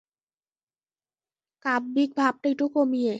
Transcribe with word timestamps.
কাব্যিক 1.65 2.09
ভাবটা 2.17 2.47
একটু 2.49 2.65
কমিয়ে। 2.69 3.09